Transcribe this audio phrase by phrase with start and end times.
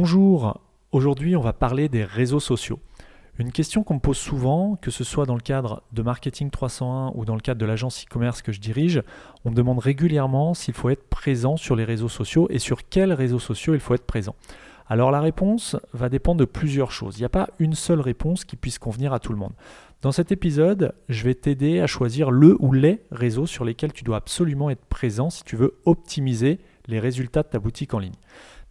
[0.00, 0.60] Bonjour,
[0.92, 2.78] aujourd'hui on va parler des réseaux sociaux.
[3.36, 7.14] Une question qu'on me pose souvent, que ce soit dans le cadre de Marketing 301
[7.16, 9.02] ou dans le cadre de l'agence e-commerce que je dirige,
[9.44, 13.12] on me demande régulièrement s'il faut être présent sur les réseaux sociaux et sur quels
[13.12, 14.36] réseaux sociaux il faut être présent.
[14.86, 17.16] Alors la réponse va dépendre de plusieurs choses.
[17.16, 19.52] Il n'y a pas une seule réponse qui puisse convenir à tout le monde.
[20.00, 24.04] Dans cet épisode, je vais t'aider à choisir le ou les réseaux sur lesquels tu
[24.04, 28.14] dois absolument être présent si tu veux optimiser les résultats de ta boutique en ligne.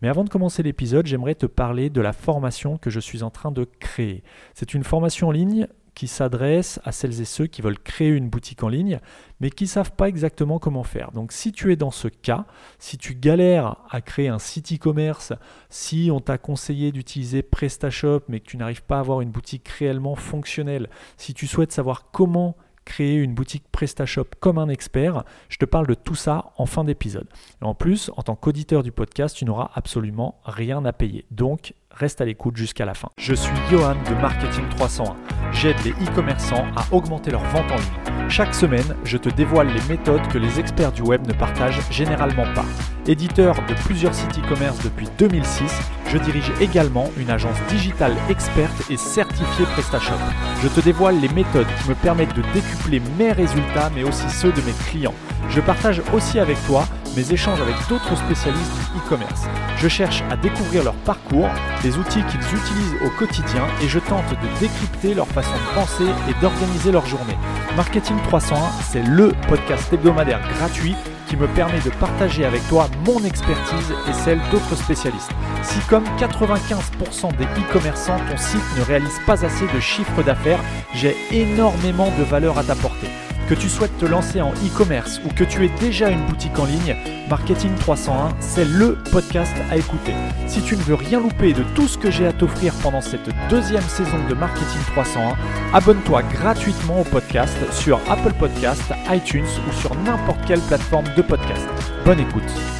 [0.01, 3.29] Mais avant de commencer l'épisode, j'aimerais te parler de la formation que je suis en
[3.29, 4.23] train de créer.
[4.53, 5.67] C'est une formation en ligne
[5.97, 8.99] qui s'adresse à celles et ceux qui veulent créer une boutique en ligne,
[9.39, 11.11] mais qui ne savent pas exactement comment faire.
[11.11, 12.45] Donc si tu es dans ce cas,
[12.77, 15.33] si tu galères à créer un site e-commerce,
[15.71, 19.67] si on t'a conseillé d'utiliser PrestaShop, mais que tu n'arrives pas à avoir une boutique
[19.69, 20.87] réellement fonctionnelle,
[21.17, 22.55] si tu souhaites savoir comment
[22.87, 25.23] créer une boutique PrestaShop comme un expert.
[25.49, 27.27] Je te parle de tout ça en fin d'épisode.
[27.61, 31.25] en plus, en tant qu'auditeur du podcast, tu n'auras absolument rien à payer.
[31.29, 33.09] Donc, reste à l'écoute jusqu'à la fin.
[33.17, 35.15] Je suis Johan de Marketing 301.
[35.51, 38.29] J'aide les e-commerçants à augmenter leur vente en ligne.
[38.29, 42.51] Chaque semaine, je te dévoile les méthodes que les experts du web ne partagent généralement
[42.53, 42.65] pas.
[43.07, 45.63] Éditeur de plusieurs sites e-commerce depuis 2006,
[46.11, 50.19] je dirige également une agence digitale experte et certifiée PrestaShop.
[50.61, 54.51] Je te dévoile les méthodes qui me permettent de décupler mes résultats mais aussi ceux
[54.51, 55.13] de mes clients.
[55.49, 56.85] Je partage aussi avec toi
[57.15, 59.43] mes échanges avec d'autres spécialistes du e-commerce.
[59.77, 61.49] Je cherche à découvrir leur parcours,
[61.85, 66.11] les outils qu'ils utilisent au quotidien et je tente de décrypter leur façon de penser
[66.29, 67.37] et d'organiser leur journée.
[67.77, 70.95] Marketing 301, c'est le podcast hebdomadaire gratuit
[71.27, 75.31] qui me permet de partager avec toi mon expertise et celle d'autres spécialistes.
[75.63, 80.59] Si comme 95% des e-commerçants, ton site ne réalise pas assez de chiffre d'affaires,
[80.93, 83.07] j'ai énormément de valeur à t'apporter.
[83.47, 86.65] Que tu souhaites te lancer en e-commerce ou que tu aies déjà une boutique en
[86.65, 86.97] ligne,
[87.29, 90.13] Marketing 301, c'est le podcast à écouter.
[90.47, 93.29] Si tu ne veux rien louper de tout ce que j'ai à t'offrir pendant cette
[93.49, 95.37] deuxième saison de Marketing 301,
[95.73, 101.67] abonne-toi gratuitement au podcast sur Apple Podcast, iTunes ou sur n'importe quelle plateforme de podcast.
[102.03, 102.76] Bonne écoute.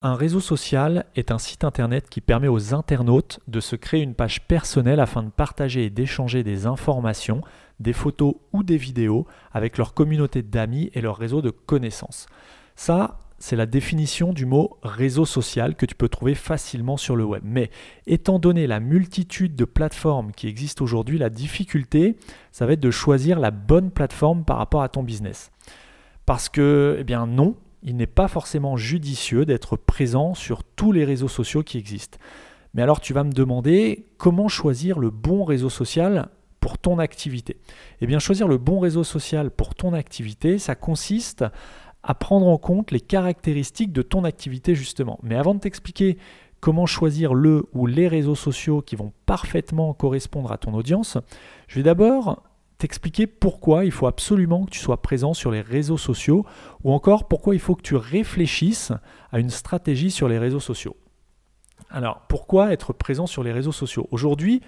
[0.00, 4.14] Un réseau social est un site internet qui permet aux internautes de se créer une
[4.14, 7.40] page personnelle afin de partager et d'échanger des informations
[7.80, 12.26] des photos ou des vidéos avec leur communauté d'amis et leur réseau de connaissances.
[12.76, 17.24] Ça, c'est la définition du mot réseau social que tu peux trouver facilement sur le
[17.24, 17.42] web.
[17.44, 17.68] Mais
[18.06, 22.16] étant donné la multitude de plateformes qui existent aujourd'hui, la difficulté,
[22.52, 25.50] ça va être de choisir la bonne plateforme par rapport à ton business.
[26.24, 31.04] Parce que, eh bien non, il n'est pas forcément judicieux d'être présent sur tous les
[31.04, 32.18] réseaux sociaux qui existent.
[32.74, 36.28] Mais alors tu vas me demander comment choisir le bon réseau social
[36.60, 37.56] pour ton activité
[38.00, 41.44] Eh bien, choisir le bon réseau social pour ton activité, ça consiste
[42.02, 45.18] à prendre en compte les caractéristiques de ton activité justement.
[45.22, 46.18] Mais avant de t'expliquer
[46.60, 51.18] comment choisir le ou les réseaux sociaux qui vont parfaitement correspondre à ton audience,
[51.68, 52.42] je vais d'abord
[52.78, 56.46] t'expliquer pourquoi il faut absolument que tu sois présent sur les réseaux sociaux
[56.84, 58.92] ou encore pourquoi il faut que tu réfléchisses
[59.32, 60.96] à une stratégie sur les réseaux sociaux.
[61.90, 64.08] Alors, pourquoi être présent sur les réseaux sociaux?
[64.10, 64.62] Aujourd'hui,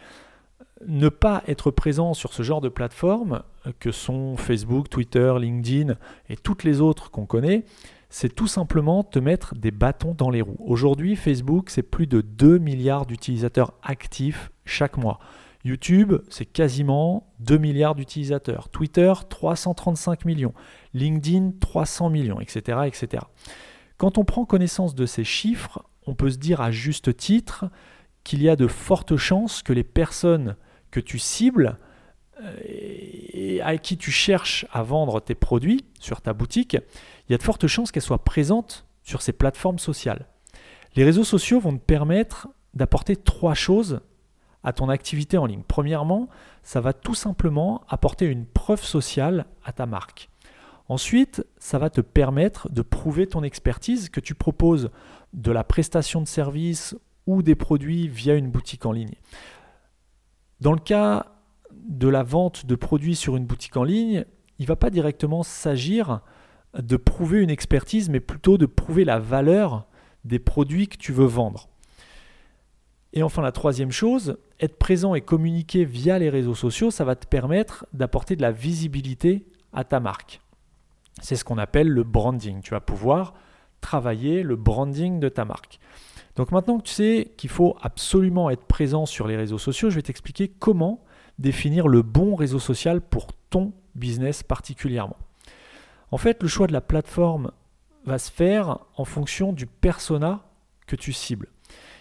[0.86, 3.42] ne pas être présent sur ce genre de plateformes
[3.78, 5.94] que sont Facebook, Twitter, LinkedIn
[6.28, 7.64] et toutes les autres qu'on connaît,
[8.08, 10.56] c'est tout simplement te mettre des bâtons dans les roues.
[10.58, 15.20] Aujourd'hui, Facebook, c'est plus de 2 milliards d'utilisateurs actifs chaque mois.
[15.64, 18.68] YouTube, c'est quasiment 2 milliards d'utilisateurs.
[18.70, 20.54] Twitter, 335 millions.
[20.94, 23.24] LinkedIn, 300 millions, etc., etc.
[23.98, 27.66] Quand on prend connaissance de ces chiffres, on peut se dire à juste titre
[28.24, 30.56] qu'il y a de fortes chances que les personnes
[30.90, 31.76] que tu cibles
[32.42, 36.74] euh, et à qui tu cherches à vendre tes produits sur ta boutique,
[37.28, 40.26] il y a de fortes chances qu'elles soient présentes sur ces plateformes sociales.
[40.96, 44.00] Les réseaux sociaux vont te permettre d'apporter trois choses
[44.62, 45.62] à ton activité en ligne.
[45.66, 46.28] Premièrement,
[46.62, 50.28] ça va tout simplement apporter une preuve sociale à ta marque.
[50.88, 54.90] Ensuite, ça va te permettre de prouver ton expertise que tu proposes
[55.32, 59.14] de la prestation de services ou des produits via une boutique en ligne.
[60.60, 61.26] Dans le cas
[61.72, 64.24] de la vente de produits sur une boutique en ligne,
[64.58, 66.20] il ne va pas directement s'agir
[66.78, 69.86] de prouver une expertise, mais plutôt de prouver la valeur
[70.24, 71.68] des produits que tu veux vendre.
[73.12, 77.16] Et enfin, la troisième chose, être présent et communiquer via les réseaux sociaux, ça va
[77.16, 80.40] te permettre d'apporter de la visibilité à ta marque.
[81.20, 82.60] C'est ce qu'on appelle le branding.
[82.60, 83.34] Tu vas pouvoir
[83.80, 85.80] travailler le branding de ta marque.
[86.36, 89.96] Donc maintenant que tu sais qu'il faut absolument être présent sur les réseaux sociaux, je
[89.96, 91.02] vais t'expliquer comment
[91.38, 95.16] définir le bon réseau social pour ton business particulièrement.
[96.12, 97.50] En fait, le choix de la plateforme
[98.04, 100.44] va se faire en fonction du persona
[100.86, 101.48] que tu cibles.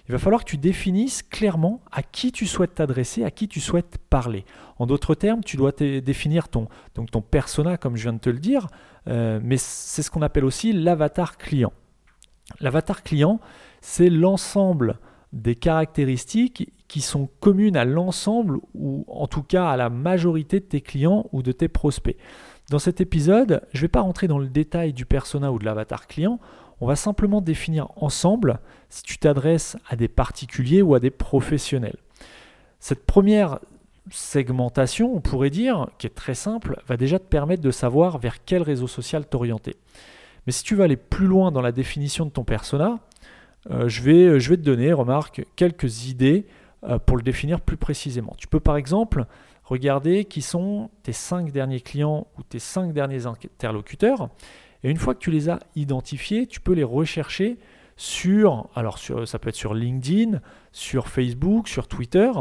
[0.10, 3.60] Il va falloir que tu définisses clairement à qui tu souhaites t'adresser, à qui tu
[3.60, 4.44] souhaites parler.
[4.80, 8.32] En d'autres termes, tu dois définir ton, donc ton persona, comme je viens de te
[8.32, 8.66] le dire,
[9.08, 11.72] euh, mais c'est ce qu'on appelle aussi l'avatar client.
[12.60, 13.40] L'avatar client,
[13.82, 14.98] c'est l'ensemble
[15.32, 20.66] des caractéristiques qui sont communes à l'ensemble ou en tout cas à la majorité de
[20.66, 22.18] tes clients ou de tes prospects.
[22.72, 25.66] Dans cet épisode, je ne vais pas rentrer dans le détail du persona ou de
[25.66, 26.40] l'avatar client,
[26.82, 28.60] on va simplement définir ensemble
[28.90, 31.98] si tu t'adresses à des particuliers ou à des professionnels.
[32.80, 33.60] Cette première
[34.10, 38.44] segmentation, on pourrait dire, qui est très simple, va déjà te permettre de savoir vers
[38.44, 39.76] quel réseau social t'orienter.
[40.46, 43.00] Mais si tu veux aller plus loin dans la définition de ton persona,
[43.70, 46.48] euh, je, vais, je vais te donner, remarque, quelques idées
[46.84, 48.34] euh, pour le définir plus précisément.
[48.38, 49.26] Tu peux par exemple
[49.66, 54.30] regarder qui sont tes cinq derniers clients ou tes cinq derniers interlocuteurs
[54.84, 57.58] et une fois que tu les as identifiés, tu peux les rechercher
[57.98, 60.40] sur, alors ça peut être sur LinkedIn,
[60.72, 62.32] sur Facebook, sur Twitter.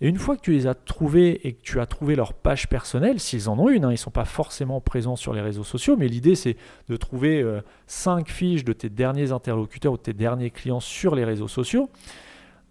[0.00, 2.68] Et une fois que tu les as trouvés et que tu as trouvé leur page
[2.68, 5.64] personnelle, s'ils en ont une, hein, ils ne sont pas forcément présents sur les réseaux
[5.64, 6.56] sociaux, mais l'idée c'est
[6.88, 7.44] de trouver
[7.86, 11.48] 5 euh, fiches de tes derniers interlocuteurs ou de tes derniers clients sur les réseaux
[11.48, 11.90] sociaux.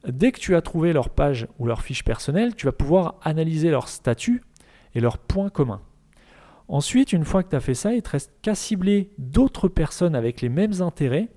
[0.08, 3.72] Dès que tu as trouvé leur page ou leur fiche personnelle, tu vas pouvoir analyser
[3.72, 4.44] leur statut
[4.94, 5.82] et leurs points communs.
[6.68, 10.16] Ensuite, une fois que tu as fait ça, il te reste qu'à cibler d'autres personnes
[10.16, 11.30] avec les mêmes intérêts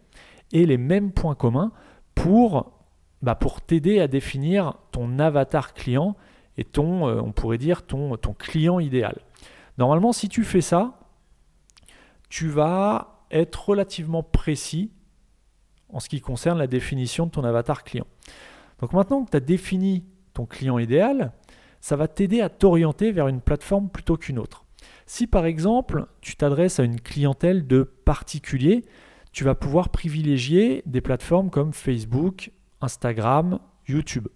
[0.52, 1.72] et les mêmes points communs
[2.14, 2.72] pour,
[3.20, 6.16] bah, t'aider à définir ton avatar client
[6.56, 9.18] et ton, euh, on pourrait dire, ton client idéal.
[9.76, 10.98] Normalement, si tu fais ça,
[12.28, 14.90] tu vas être relativement précis
[15.90, 18.06] en ce qui concerne la définition de ton avatar client.
[18.80, 20.04] Donc maintenant que tu as défini
[20.34, 21.32] ton client idéal,
[21.80, 24.64] ça va t'aider à t'orienter vers une plateforme plutôt qu'une autre.
[25.08, 28.84] Si par exemple tu t'adresses à une clientèle de particuliers,
[29.32, 32.52] tu vas pouvoir privilégier des plateformes comme Facebook,
[32.82, 33.58] Instagram,
[33.88, 34.28] YouTube.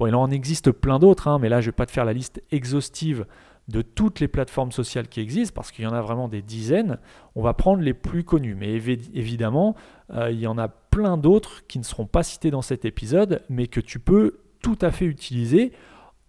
[0.00, 2.04] Bon, il en existe plein d'autres, hein, mais là je ne vais pas te faire
[2.04, 3.26] la liste exhaustive
[3.68, 6.98] de toutes les plateformes sociales qui existent, parce qu'il y en a vraiment des dizaines.
[7.36, 9.76] On va prendre les plus connues, mais évidemment,
[10.12, 13.44] euh, il y en a plein d'autres qui ne seront pas cités dans cet épisode,
[13.48, 15.72] mais que tu peux tout à fait utiliser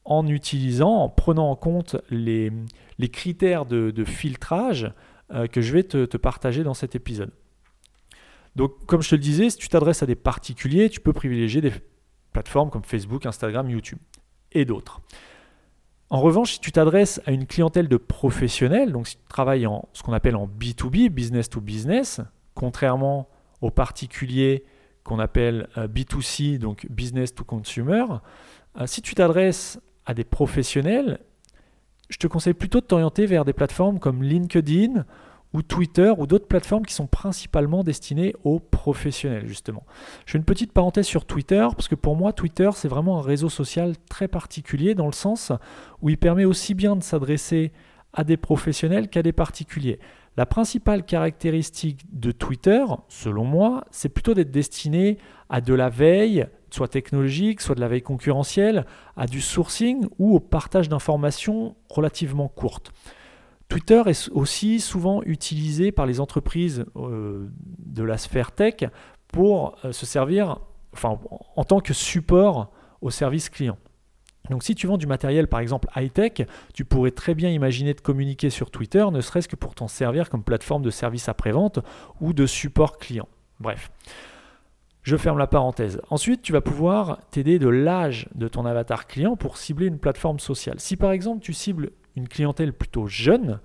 [0.06, 2.52] en utilisant, en prenant en compte les,
[3.00, 4.94] les critères de, filtrage
[5.32, 7.32] euh, que je vais te, partager dans cet épisode.
[8.56, 11.62] Donc, comme je te le disais, si tu t'adresses à des particuliers, tu peux privilégier
[11.62, 11.72] des
[12.34, 14.00] plateformes comme Facebook, Instagram, YouTube
[14.52, 15.02] et d'autres.
[16.10, 19.88] En revanche, si tu t'adresses à une clientèle de professionnels, donc si tu travailles en
[19.94, 22.20] ce qu'on appelle en B2B, business to business,
[22.56, 23.30] contrairement
[23.62, 24.66] aux particuliers
[25.04, 28.06] qu'on appelle euh, B2C, donc business to consumer,
[28.78, 31.20] euh, si tu t'adresses à des professionnels,
[32.10, 35.06] je te conseille plutôt de t'orienter vers des plateformes comme LinkedIn
[35.54, 39.84] ou Twitter ou d'autres plateformes qui sont principalement destinées aux professionnels justement.
[40.26, 43.50] Je une petite parenthèse sur Twitter parce que pour moi Twitter c'est vraiment un réseau
[43.50, 45.52] social très particulier dans le sens
[46.02, 47.72] où il permet aussi bien de s'adresser
[48.14, 50.00] à des professionnels qu'à des particuliers.
[50.38, 55.18] La principale caractéristique de Twitter, selon moi, c'est plutôt d'être destiné
[55.50, 58.86] à de la veille, soit technologique, soit de la veille concurrentielle,
[59.16, 62.92] à du sourcing ou au partage d'informations relativement courtes.
[63.68, 68.86] Twitter est aussi souvent utilisé par les entreprises euh, de la sphère tech
[69.28, 70.58] pour euh, se servir
[70.94, 71.20] enfin,
[71.56, 73.78] en tant que support au service client.
[74.50, 78.02] Donc si tu vends du matériel par exemple high-tech, tu pourrais très bien imaginer de
[78.02, 81.80] communiquer sur Twitter, ne serait-ce que pour t'en servir comme plateforme de service après-vente
[82.20, 83.28] ou de support client.
[83.60, 83.92] Bref.
[85.10, 86.00] Je ferme la parenthèse.
[86.12, 90.38] Ensuite, tu vas pouvoir t'aider de l'âge de ton avatar client pour cibler une plateforme
[90.38, 90.80] sociale.
[90.80, 93.60] Si par exemple tu cibles une clientèle plutôt jeune,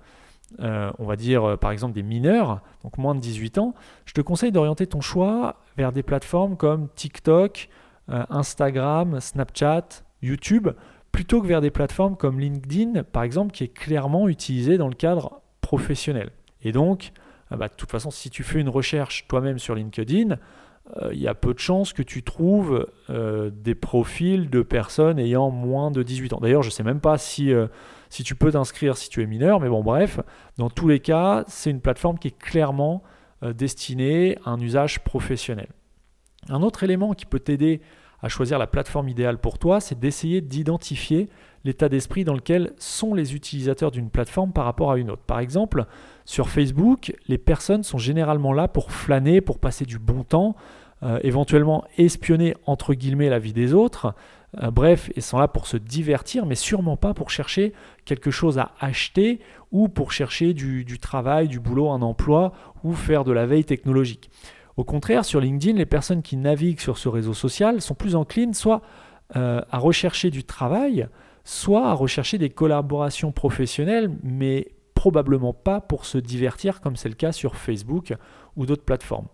[0.59, 3.75] euh, on va dire euh, par exemple des mineurs, donc moins de 18 ans,
[4.05, 7.69] je te conseille d'orienter ton choix vers des plateformes comme TikTok,
[8.09, 9.87] euh, Instagram, Snapchat,
[10.23, 10.69] YouTube,
[11.11, 14.95] plutôt que vers des plateformes comme LinkedIn, par exemple, qui est clairement utilisée dans le
[14.95, 16.31] cadre professionnel.
[16.63, 17.11] Et donc,
[17.51, 20.39] bah, de toute façon, si tu fais une recherche toi-même sur LinkedIn,
[21.11, 25.49] il y a peu de chances que tu trouves euh, des profils de personnes ayant
[25.49, 26.39] moins de 18 ans.
[26.41, 27.67] D'ailleurs, je ne sais même pas si, euh,
[28.09, 30.19] si tu peux t'inscrire si tu es mineur, mais bon, bref,
[30.57, 33.03] dans tous les cas, c'est une plateforme qui est clairement
[33.41, 35.67] destinée à un usage professionnel.
[36.49, 37.81] Un autre élément qui peut t'aider
[38.21, 41.29] à choisir la plateforme idéale pour toi, c'est d'essayer d'identifier
[41.63, 45.23] l'état d'esprit dans lequel sont les utilisateurs d'une plateforme par rapport à une autre.
[45.23, 45.85] Par exemple,
[46.25, 50.55] sur Facebook, les personnes sont généralement là pour flâner, pour passer du bon temps,
[51.03, 54.15] euh, éventuellement espionner entre guillemets la vie des autres.
[54.63, 57.73] Euh, bref, ils sont là pour se divertir, mais sûrement pas pour chercher
[58.05, 59.39] quelque chose à acheter
[59.71, 62.53] ou pour chercher du, travail, du boulot, un emploi
[62.83, 64.31] ou faire de la veille technologique.
[64.77, 68.53] Au contraire, sur LinkedIn, les personnes qui naviguent sur ce réseau social sont plus enclines
[68.53, 68.81] soit
[69.35, 71.07] euh, à rechercher du travail,
[71.43, 74.74] soit à rechercher des collaborations professionnelles, mais
[75.05, 78.15] probablement pas pour se divertir comme c'est le cas sur Facebook
[78.55, 79.27] ou d'autres plateformes.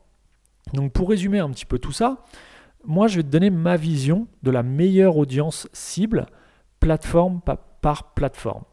[0.73, 2.25] Donc pour résumer un petit peu tout ça,
[2.83, 6.25] moi je vais te donner ma vision de la meilleure audience cible,
[6.81, 7.39] plateforme
[7.81, 8.63] par plateforme.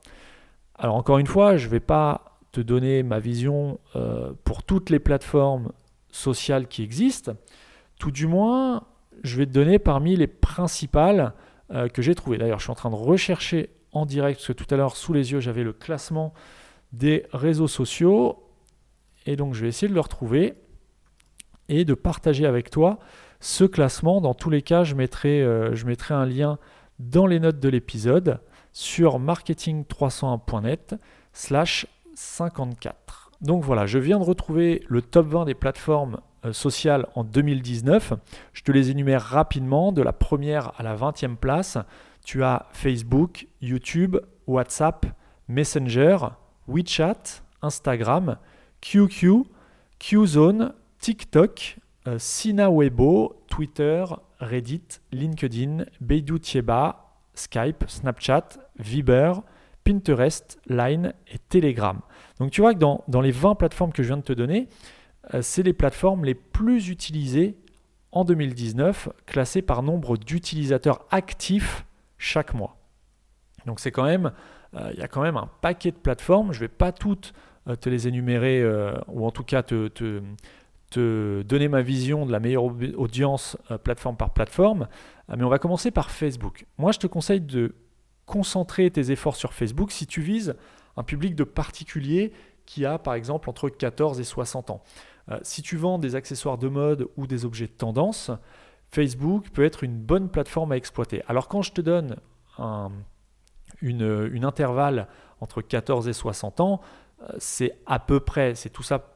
[0.74, 4.90] Alors encore une fois, je ne vais pas te donner ma vision euh, pour toutes
[4.90, 5.70] les plateformes
[6.10, 7.34] sociales qui existent.
[8.00, 8.88] Tout du moins,
[9.22, 11.32] je vais te donner parmi les principales
[11.70, 12.38] euh, que j'ai trouvées.
[12.38, 15.12] D'ailleurs, je suis en train de rechercher en direct, parce que tout à l'heure, sous
[15.12, 16.34] les yeux, j'avais le classement
[16.92, 18.44] des réseaux sociaux.
[19.26, 20.54] Et donc, je vais essayer de le retrouver
[21.68, 22.98] et de partager avec toi
[23.40, 24.20] ce classement.
[24.20, 26.58] Dans tous les cas, je mettrai, euh, je mettrai un lien
[26.98, 28.40] dans les notes de l'épisode
[28.72, 30.96] sur marketing301.net
[31.32, 33.30] slash 54.
[33.40, 38.14] Donc voilà, je viens de retrouver le top 20 des plateformes euh, sociales en 2019.
[38.52, 41.78] Je te les énumère rapidement, de la première à la 20e place.
[42.24, 44.16] Tu as Facebook, YouTube,
[44.46, 45.06] WhatsApp,
[45.46, 46.18] Messenger,
[46.68, 48.36] WeChat, Instagram,
[48.80, 49.44] QQ,
[49.98, 54.04] QZone, TikTok, euh, Sina Weibo, Twitter,
[54.38, 58.48] Reddit, LinkedIn, Beidou Tieba, Skype, Snapchat,
[58.78, 59.32] Viber,
[59.84, 62.00] Pinterest, Line et Telegram.
[62.38, 64.68] Donc tu vois que dans, les 20 plateformes que je viens de te donner,
[65.34, 67.56] euh, c'est les plateformes les plus utilisées
[68.12, 71.84] en 2019, classées par nombre d'utilisateurs actifs
[72.16, 72.76] chaque mois.
[73.66, 74.32] Donc c'est quand même,
[74.74, 76.52] il y a quand même un paquet de plateformes.
[76.52, 77.32] Je ne vais pas toutes
[77.68, 78.64] euh, te les énumérer,
[79.08, 80.22] ou en tout cas te,
[81.42, 84.88] donner ma vision de la meilleure audience plateforme par plateforme,
[85.28, 86.64] mais on va commencer par Facebook.
[86.78, 87.74] Moi, je te conseille de
[88.24, 90.54] concentrer tes efforts sur Facebook si tu vises
[90.96, 92.32] un public de particuliers
[92.66, 94.82] qui a par exemple entre 14 et 60 ans.
[95.30, 98.30] Euh, si tu vends des accessoires de mode ou des objets de tendance,
[98.90, 101.22] Facebook peut être une bonne plateforme à exploiter.
[101.26, 102.16] Alors quand je te donne
[102.58, 102.90] un
[103.80, 105.08] une, intervalle
[105.40, 106.80] entre 14 et 60 ans,
[107.22, 109.14] euh, c'est à peu près, c'est tout ça,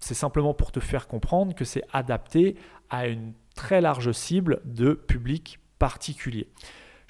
[0.00, 2.56] c'est simplement pour te faire comprendre que c'est adapté
[2.90, 6.48] à une très large cible de public particulier.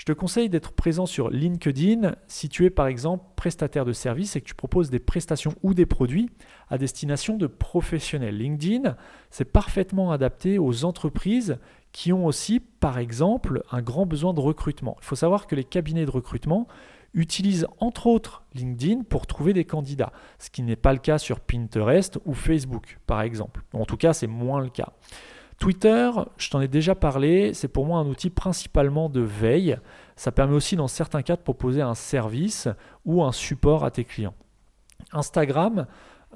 [0.02, 4.34] Je te conseille d'être présent sur LinkedIn si tu es par exemple prestataire de services
[4.34, 6.28] et que tu proposes des prestations ou des produits
[6.70, 8.36] à destination de professionnels.
[8.36, 8.96] LinkedIn,
[9.30, 11.56] c'est parfaitement adapté aux entreprises
[11.92, 14.96] qui ont aussi par exemple un grand besoin de recrutement.
[15.00, 16.66] Il faut savoir que les cabinets de recrutement
[17.14, 21.40] utilisent entre autres LinkedIn pour trouver des candidats, ce qui n'est pas le cas sur
[21.40, 23.62] Pinterest ou Facebook par exemple.
[23.74, 24.92] En tout cas, c'est moins le cas.
[25.58, 29.76] Twitter, je t'en ai déjà parlé, c'est pour moi un outil principalement de veille.
[30.16, 32.68] Ça permet aussi dans certains cas de proposer un service
[33.04, 34.34] ou un support à tes clients.
[35.12, 35.86] Instagram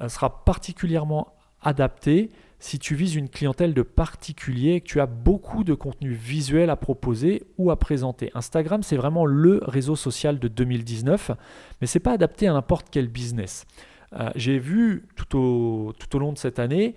[0.00, 5.06] euh, sera particulièrement adapté si tu vises une clientèle de particuliers et que tu as
[5.06, 8.30] beaucoup de contenu visuel à proposer ou à présenter.
[8.34, 11.32] Instagram, c'est vraiment le réseau social de 2019,
[11.80, 13.66] mais ce n'est pas adapté à n'importe quel business.
[14.14, 16.94] Euh, j'ai vu tout au, tout au long de cette année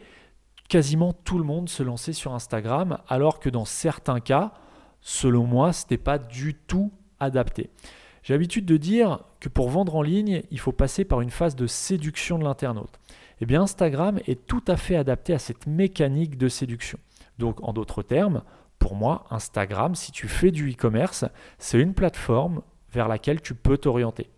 [0.69, 4.53] quasiment tout le monde se lançait sur Instagram, alors que dans certains cas,
[5.01, 7.71] selon moi, ce n'était pas du tout adapté.
[8.23, 11.55] J'ai l'habitude de dire que pour vendre en ligne, il faut passer par une phase
[11.55, 12.99] de séduction de l'internaute.
[13.41, 16.99] Eh bien, Instagram est tout à fait adapté à cette mécanique de séduction.
[17.37, 18.43] Donc, en d'autres termes,
[18.79, 21.25] pour moi, Instagram, si tu fais du e-commerce,
[21.57, 24.29] c'est une plateforme vers laquelle tu peux t'orienter.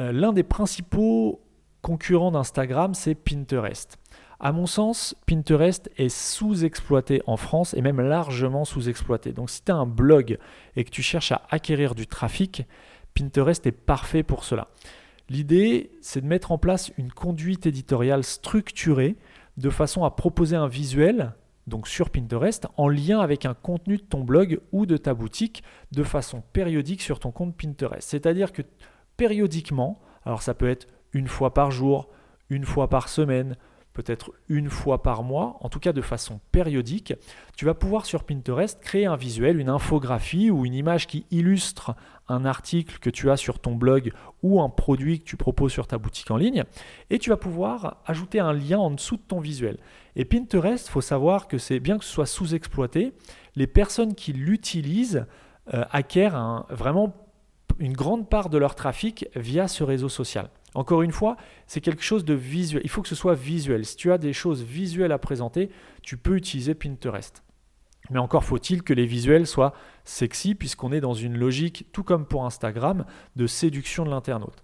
[0.00, 1.40] Euh, l'un des principaux
[1.82, 3.98] concurrents d'Instagram, c'est Pinterest.
[4.38, 9.32] À mon sens, Pinterest est sous-exploité en France et même largement sous-exploité.
[9.32, 10.38] Donc si tu as un blog
[10.74, 12.64] et que tu cherches à acquérir du trafic,
[13.14, 14.68] Pinterest est parfait pour cela.
[15.28, 19.16] L'idée, c'est de mettre en place une conduite éditoriale structurée
[19.56, 21.32] de façon à proposer un visuel,
[21.66, 25.64] donc sur Pinterest, en lien avec un contenu de ton blog ou de ta boutique
[25.90, 28.08] de façon périodique sur ton compte Pinterest.
[28.08, 28.62] C'est-à-dire que
[29.16, 32.08] périodiquement, alors ça peut être une fois par jour,
[32.50, 33.56] une fois par semaine,
[33.96, 37.14] peut-être une fois par mois, en tout cas de façon périodique,
[37.56, 41.96] tu vas pouvoir sur Pinterest créer un visuel, une infographie ou une image qui illustre
[42.28, 44.12] un article que tu as sur ton blog
[44.42, 46.64] ou un produit que tu proposes sur ta boutique en ligne,
[47.08, 49.78] et tu vas pouvoir ajouter un lien en dessous de ton visuel.
[50.14, 53.14] Et Pinterest, il faut savoir que c'est bien que ce soit sous-exploité,
[53.54, 55.24] les personnes qui l'utilisent
[55.72, 57.14] euh, acquièrent vraiment
[57.78, 60.50] une grande part de leur trafic via ce réseau social.
[60.76, 62.82] Encore une fois, c'est quelque chose de visuel.
[62.84, 63.86] Il faut que ce soit visuel.
[63.86, 65.70] Si tu as des choses visuelles à présenter,
[66.02, 67.42] tu peux utiliser Pinterest.
[68.10, 69.72] Mais encore faut-il que les visuels soient
[70.04, 73.06] sexy, puisqu'on est dans une logique, tout comme pour Instagram,
[73.36, 74.62] de séduction de l'internaute.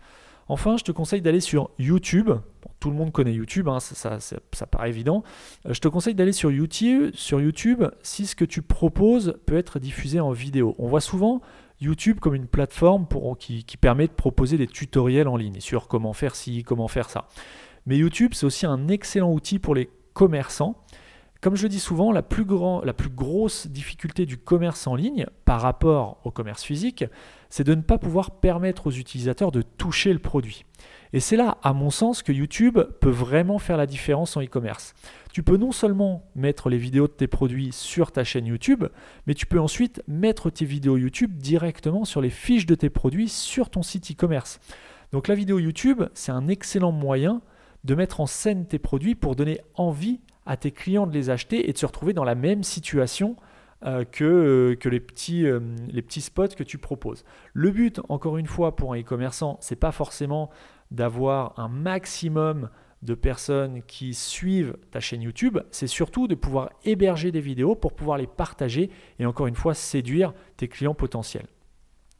[0.48, 2.30] Enfin, je te conseille d'aller sur YouTube.
[2.78, 5.22] tout le monde connaît YouTube, hein, ça, paraît évident.
[5.66, 10.20] Euh, je te conseille d'aller sur YouTube si ce que tu proposes peut être diffusé
[10.20, 10.74] en vidéo.
[10.78, 11.40] On voit souvent
[11.82, 13.06] YouTube comme une plateforme
[13.38, 17.28] qui, permet de proposer des tutoriels en ligne sur comment faire ci, comment faire ça.
[17.86, 20.76] Mais YouTube, c'est aussi un excellent outil pour les commerçants
[21.42, 26.30] comme je dis souvent, la plus grosse difficulté du commerce en ligne par rapport au
[26.30, 27.04] commerce physique,
[27.50, 30.64] c'est de ne pas pouvoir permettre aux utilisateurs de toucher le produit.
[31.12, 34.94] Et c'est là, à mon sens, que YouTube peut vraiment faire la différence en e-commerce.
[35.32, 38.84] Tu peux non seulement mettre les vidéos de tes produits sur ta chaîne YouTube,
[39.26, 43.28] mais tu peux ensuite mettre tes vidéos YouTube directement sur les fiches de tes produits
[43.28, 44.58] sur ton site e-commerce.
[45.12, 47.42] Donc la vidéo YouTube, c'est un excellent moyen
[47.84, 51.68] de mettre en scène tes produits pour donner envie à tes clients de les acheter
[51.68, 53.36] et de se retrouver dans la même situation
[53.84, 57.24] euh, que, euh, que les, petits, euh, les petits spots que tu proposes.
[57.52, 60.50] Le but, encore une fois, pour un e-commerçant, c'est pas forcément
[60.90, 62.70] d'avoir un maximum
[63.02, 67.94] de personnes qui suivent ta chaîne YouTube, c'est surtout de pouvoir héberger des vidéos pour
[67.94, 71.46] pouvoir les partager et encore une fois séduire tes clients potentiels.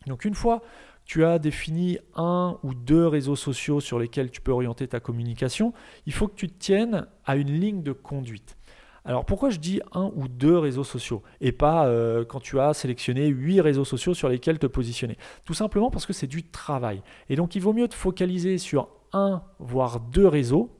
[0.08, 0.62] Donc une fois
[1.04, 5.72] tu as défini un ou deux réseaux sociaux sur lesquels tu peux orienter ta communication,
[6.06, 8.56] il faut que tu tiennes à une ligne de conduite.
[9.04, 12.72] Alors pourquoi je dis un ou deux réseaux sociaux et pas euh, quand tu as
[12.72, 15.16] sélectionné huit réseaux sociaux sur lesquels te positionner?
[15.44, 17.02] Tout simplement parce que c'est du travail.
[17.28, 20.70] Et donc il vaut mieux te focaliser sur un voire deux réseaux,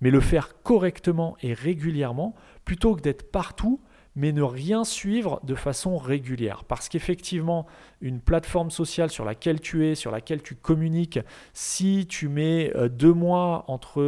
[0.00, 2.34] mais le faire correctement et régulièrement
[2.64, 3.80] plutôt que d'être partout
[4.18, 6.64] mais ne rien suivre de façon régulière.
[6.64, 7.66] Parce qu'effectivement,
[8.00, 11.20] une plateforme sociale sur laquelle tu es, sur laquelle tu communiques,
[11.52, 14.02] si tu mets euh, deux mois entre,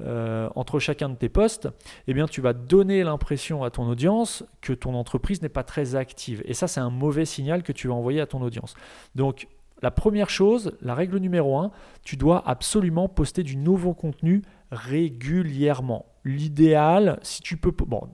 [0.00, 1.68] euh, entre chacun de tes postes,
[2.06, 5.94] eh bien, tu vas donner l'impression à ton audience que ton entreprise n'est pas très
[5.94, 6.42] active.
[6.44, 8.74] Et ça, c'est un mauvais signal que tu vas envoyer à ton audience.
[9.14, 9.46] Donc,
[9.82, 11.70] la première chose, la règle numéro un,
[12.04, 16.06] tu dois absolument poster du nouveau contenu régulièrement.
[16.24, 18.08] L'idéal, si tu peux, bon,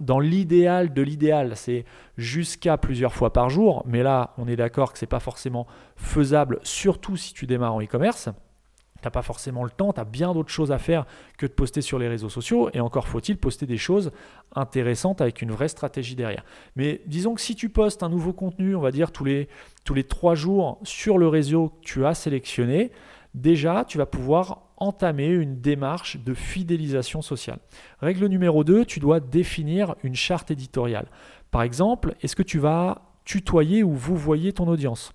[0.00, 1.84] dans l'idéal de l'idéal, c'est
[2.16, 5.66] jusqu'à plusieurs fois par jour, mais là, on est d'accord que ce n'est pas forcément
[5.96, 8.28] faisable, surtout si tu démarres en e-commerce.
[9.06, 11.06] Tu n'as pas forcément le temps, tu as bien d'autres choses à faire
[11.38, 14.10] que de poster sur les réseaux sociaux, et encore faut-il poster des choses
[14.52, 16.44] intéressantes avec une vraie stratégie derrière.
[16.74, 19.46] Mais disons que si tu postes un nouveau contenu, on va dire tous les,
[19.84, 22.90] tous les trois jours sur le réseau que tu as sélectionné,
[23.32, 27.60] déjà tu vas pouvoir entamer une démarche de fidélisation sociale.
[28.00, 31.06] Règle numéro 2, tu dois définir une charte éditoriale.
[31.52, 35.12] Par exemple, est-ce que tu vas tutoyer ou vous voyez ton audience?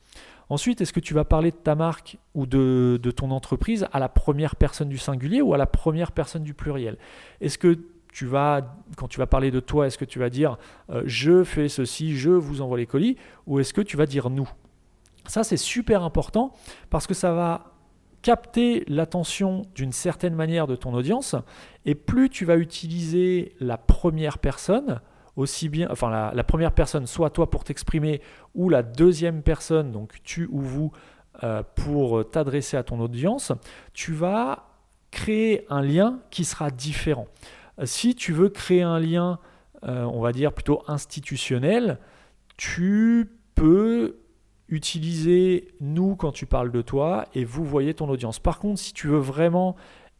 [0.51, 4.09] Ensuite, est-ce que tu vas parler de ta marque ou de, ton entreprise à la
[4.09, 6.97] première personne du singulier ou à la première personne du pluriel?
[7.39, 7.79] Est-ce que
[8.11, 10.57] tu vas, quand tu vas parler de toi, est-ce que tu vas dire
[10.89, 13.15] euh, je fais ceci, je vous envoie les colis
[13.47, 14.49] ou est-ce que tu vas dire nous?
[15.25, 16.51] Ça, c'est super important
[16.89, 17.71] parce que ça va
[18.21, 21.37] capter l'attention d'une certaine manière de ton audience,
[21.85, 24.99] et plus tu vas utiliser la première personne,
[25.35, 28.21] aussi bien, enfin la, première personne, soit toi pour t'exprimer,
[28.55, 30.91] ou la deuxième personne, donc tu ou vous,
[31.43, 33.51] euh, pour t'adresser à ton audience,
[33.93, 34.67] tu vas
[35.11, 37.27] créer un lien qui sera différent.
[37.83, 39.39] Si tu veux créer un lien,
[39.87, 41.97] euh, on va dire plutôt institutionnel,
[42.57, 44.17] tu peux
[44.69, 48.39] utiliser nous quand tu parles de toi et vous voyez ton audience.
[48.39, 49.75] Par contre, si tu veux vraiment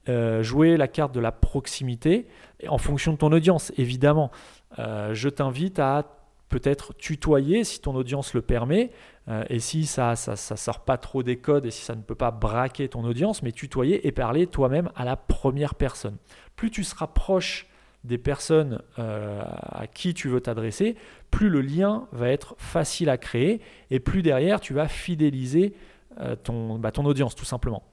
[0.10, 2.28] euh, jouer la carte de la proximité,
[2.68, 4.32] en fonction de ton audience, évidemment,
[4.80, 6.18] euh, je t'invite à
[6.50, 8.92] peut-être tutoyer si ton audience le permet,
[9.30, 12.16] euh, et si ça ça, sort pas trop des codes et si ça ne peut
[12.16, 16.18] pas braquer ton audience, mais tutoyer et parler toi-même à la première personne.
[16.56, 17.68] Plus tu seras proche
[18.04, 20.96] des personnes euh, à qui tu veux t'adresser,
[21.30, 25.74] plus le lien va être facile à créer et plus derrière tu vas fidéliser
[26.18, 27.84] bah, ton audience tout simplement.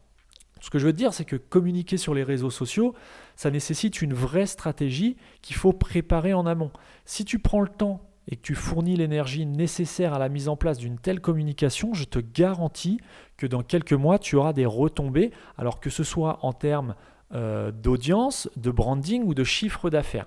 [0.61, 2.95] Ce que je veux dire, c'est que communiquer sur les réseaux sociaux,
[3.37, 6.71] ça nécessite une vraie stratégie qu'il faut préparer en amont.
[7.05, 10.57] Si tu prends le temps et que tu fournis l'énergie nécessaire à la mise en
[10.57, 13.01] place d'une telle communication, je te garantis
[13.37, 16.95] que dans quelques mois, tu auras des retombées, alors que ce soit en termes
[17.35, 20.27] euh, d'audience, de branding ou de chiffre d'affaires.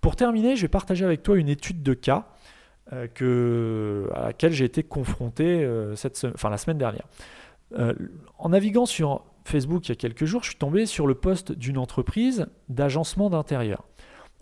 [0.00, 2.28] Pour terminer, je vais partager avec toi une étude de cas
[2.92, 7.04] euh, à laquelle j'ai été confronté euh, cette enfin, la semaine dernière.
[7.74, 11.52] En naviguant sur Facebook il y a quelques jours, je suis tombé sur le poste
[11.52, 13.84] d'une entreprise d'agencement d'intérieur.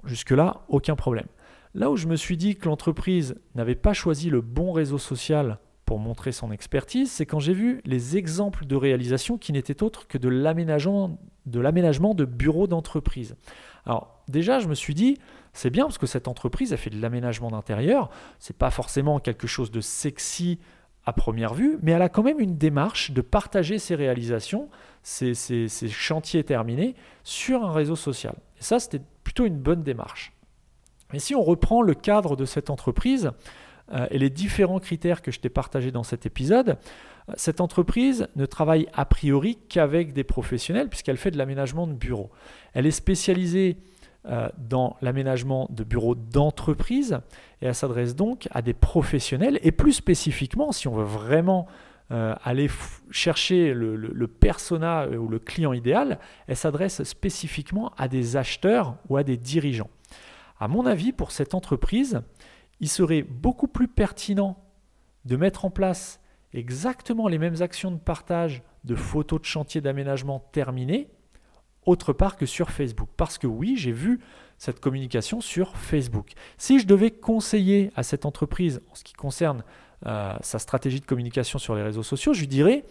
[0.05, 1.27] Jusque-là, aucun problème.
[1.75, 5.59] Là où je me suis dit que l'entreprise n'avait pas choisi le bon réseau social
[5.85, 10.07] pour montrer son expertise, c'est quand j'ai vu les exemples de réalisation qui n'étaient autres
[10.07, 13.37] que de l'aménagement de, de bureaux d'entreprise.
[13.85, 15.19] Alors déjà, je me suis dit,
[15.53, 18.09] c'est bien parce que cette entreprise a fait de l'aménagement d'intérieur,
[18.39, 20.59] c'est pas forcément quelque chose de sexy
[21.07, 24.69] à première vue, mais elle a quand même une démarche de partager ses réalisations,
[25.03, 25.35] ses,
[25.91, 28.35] chantiers terminés sur un réseau social.
[28.59, 30.33] Et ça, c'était plutôt une bonne démarche.
[31.13, 33.31] Mais si on reprend le cadre de cette entreprise
[33.93, 36.79] euh, et les différents critères que je t'ai partagés dans cet épisode,
[37.37, 42.31] cette entreprise ne travaille a priori qu'avec des professionnels puisqu'elle fait de l'aménagement de bureaux.
[42.75, 43.94] Elle est spécialisée euh,
[44.57, 47.21] dans l'aménagement de bureaux d'entreprise
[47.61, 51.67] et elle s'adresse donc à des professionnels et plus spécifiquement, si on veut vraiment
[52.11, 52.69] euh, aller
[53.11, 58.97] chercher le, le, persona euh, ou le client idéal, elle s'adresse spécifiquement à des acheteurs
[59.09, 59.89] ou à des dirigeants.
[60.61, 62.21] À mon avis, pour cette entreprise,
[62.81, 64.59] il serait beaucoup plus pertinent
[65.25, 66.21] de mettre en place
[66.53, 71.09] exactement les mêmes actions de partage de photos de chantier d'aménagement terminées
[71.87, 73.09] autre part que sur Facebook.
[73.17, 74.21] Parce que oui, j'ai vu
[74.59, 76.33] cette communication sur Facebook.
[76.59, 79.65] Si je devais conseiller à cette entreprise en ce qui concerne
[80.07, 82.85] euh, sa stratégie de communication sur les réseaux sociaux, je lui dirais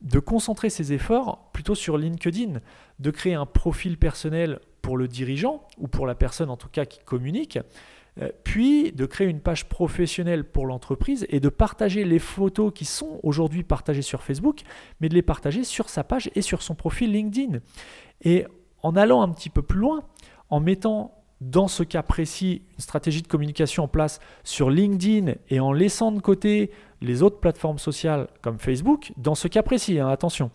[0.00, 2.60] de concentrer ses efforts plutôt sur LinkedIn,
[2.98, 6.84] de créer un profil personnel pour le dirigeant ou pour la personne en tout cas
[6.84, 7.58] qui communique,
[8.44, 13.18] puis de créer une page professionnelle pour l'entreprise et de partager les photos qui sont
[13.22, 14.60] aujourd'hui partagées sur Facebook,
[15.00, 17.58] mais de les partager sur sa page et sur son profil LinkedIn.
[18.22, 18.46] Et
[18.82, 20.02] en allant un petit peu plus loin,
[20.50, 25.60] en mettant dans ce cas précis une stratégie de communication en place sur LinkedIn et
[25.60, 30.08] en laissant de côté les autres plateformes sociales comme Facebook, dans ce cas précis, hein,
[30.08, 30.50] attention,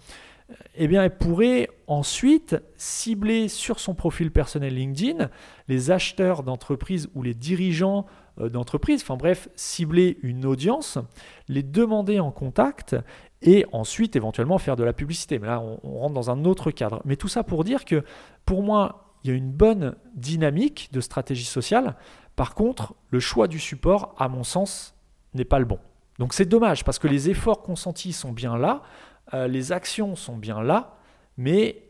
[0.76, 5.30] eh bien, elle pourrait ensuite cibler sur son profil personnel LinkedIn
[5.68, 8.06] les acheteurs d'entreprises ou les dirigeants
[8.40, 11.00] euh, d'entreprises, enfin bref, cibler une audience,
[11.48, 12.96] les demander en contact
[13.42, 15.40] et ensuite éventuellement faire de la publicité.
[15.40, 17.02] Mais là, on, rentre dans un autre cadre.
[17.06, 18.04] Mais tout ça pour dire que
[18.46, 21.96] pour moi, il y a une bonne dynamique de stratégie sociale.
[22.36, 24.96] Par contre, le choix du support, à mon sens,
[25.34, 25.80] n'est pas le bon.
[26.20, 28.84] Donc c'est dommage parce que les efforts consentis sont bien là,
[29.34, 30.99] euh, les actions sont bien là,
[31.40, 31.86] mais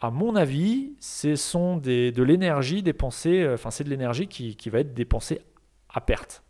[0.00, 4.80] à mon avis, ce sont de l'énergie dépensée, euh, enfin c'est de l'énergie qui va
[4.80, 5.42] être dépensée
[5.90, 6.42] à perte.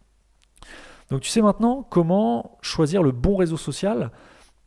[1.11, 4.13] Donc tu sais maintenant comment choisir le bon réseau social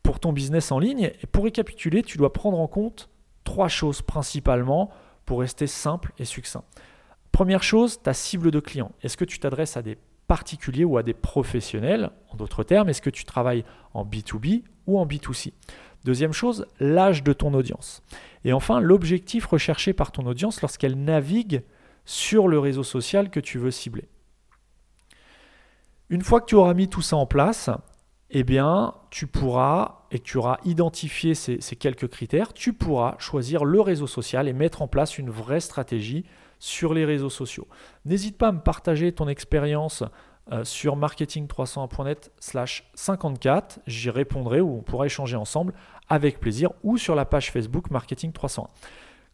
[0.03, 1.11] pour ton business en ligne.
[1.23, 3.09] Et pour récapituler, tu dois prendre en compte
[3.45, 4.91] trois choses principalement
[5.25, 6.65] pour rester simple et succinct.
[7.31, 8.91] Première chose, ta cible de client.
[9.01, 12.11] Est-ce que tu t'adresses à des particuliers ou à des professionnels?
[12.31, 13.63] En d'autres termes, est-ce que tu travailles
[13.93, 15.53] en B2B ou en B2C
[16.05, 18.03] Deuxième chose, l'âge de ton audience.
[18.43, 21.63] Et enfin, l'objectif recherché par ton audience lorsqu'elle navigue
[22.05, 24.07] sur le réseau social que tu veux cibler.
[26.09, 27.71] Une fois que tu auras mis tout ça en place,
[28.29, 33.81] eh bien, tu pourras, et tu auras identifié ces, quelques critères, tu pourras choisir le
[33.81, 36.23] réseau social et mettre en place une vraie stratégie
[36.59, 37.67] sur les réseaux sociaux.
[38.05, 40.03] N'hésite pas à me partager ton expérience
[40.51, 43.79] euh, sur marketing301.net slash 54.
[43.87, 45.73] J'y répondrai ou on pourra échanger ensemble
[46.09, 48.69] avec plaisir ou sur la page Facebook Marketing 301.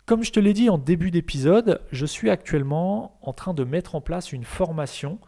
[0.05, 3.95] Comme je te l'ai dit en début d'épisode, je suis actuellement en train de mettre
[3.95, 5.19] en place une formation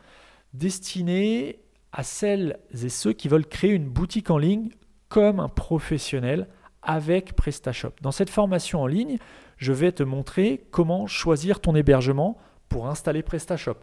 [0.54, 1.60] destiné
[1.92, 4.70] à celles et ceux qui veulent créer une boutique en ligne
[5.10, 6.48] comme un professionnel
[6.82, 7.94] avec PrestaShop.
[8.02, 9.18] Dans cette formation en ligne,
[9.58, 13.78] je vais te montrer comment choisir ton hébergement pour installer PrestaShop,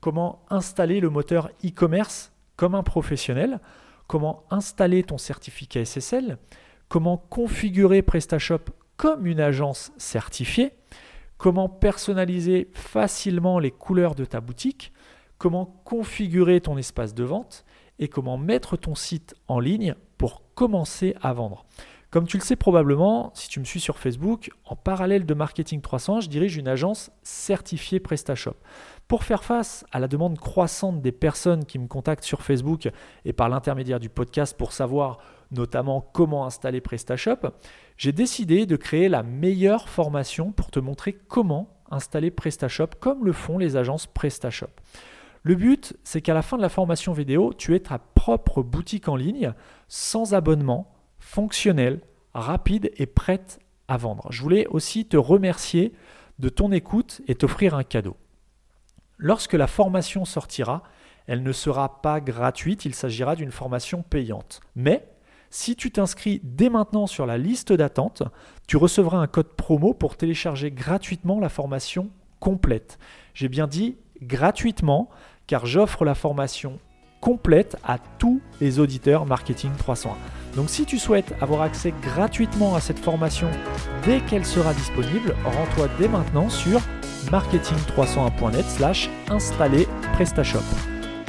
[0.00, 3.60] comment installer le moteur e-commerce comme un professionnel,
[4.06, 6.38] comment installer ton certificat SSL,
[6.88, 10.72] comment configurer PrestaShop comme une agence certifiée,
[11.36, 14.92] comment personnaliser facilement les couleurs de ta boutique,
[15.38, 17.64] comment configurer ton espace de vente
[17.98, 21.66] et comment mettre ton site en ligne pour commencer à vendre.
[22.10, 25.80] Comme tu le sais probablement, si tu me suis sur Facebook, en parallèle de Marketing
[25.80, 28.56] 300, je dirige une agence certifiée PrestaShop.
[29.08, 32.88] Pour faire face à la demande croissante des personnes qui me contactent sur Facebook
[33.24, 35.18] et par l'intermédiaire du podcast pour savoir
[35.52, 37.52] notamment comment installer PrestaShop,
[37.96, 43.32] j'ai décidé de créer la meilleure formation pour te montrer comment installer PrestaShop comme le
[43.32, 44.70] font les agences PrestaShop.
[45.44, 49.06] Le but, c'est qu'à la fin de la formation vidéo, tu aies ta propre boutique
[49.06, 49.52] en ligne,
[49.86, 52.00] sans abonnement, fonctionnelle,
[52.34, 54.26] rapide et prête à vendre.
[54.30, 55.92] Je voulais aussi te remercier
[56.40, 58.16] de ton écoute et t'offrir un cadeau.
[59.18, 60.82] Lorsque la formation sortira,
[61.26, 64.60] elle ne sera pas gratuite, il s'agira d'une formation payante.
[64.74, 65.08] Mais
[65.50, 68.22] si tu t'inscris dès maintenant sur la liste d'attente,
[68.66, 72.98] tu recevras un code promo pour télécharger gratuitement la formation complète.
[73.34, 75.08] J'ai bien dit gratuitement
[75.46, 76.78] car j'offre la formation
[77.20, 80.16] complète à tous les auditeurs Marketing 301.
[80.56, 83.48] Donc si tu souhaites avoir accès gratuitement à cette formation
[84.04, 86.80] dès qu'elle sera disponible, rends-toi dès maintenant sur
[87.30, 90.64] marketing301.net slash installer PrestaShop.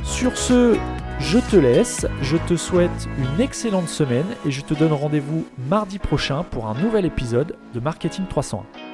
[0.04, 0.78] Sur ce,
[1.20, 5.98] Je te laisse, je te souhaite une excellente semaine et je te donne rendez-vous mardi
[5.98, 8.87] prochain pour un nouvel épisode de Marketing 301.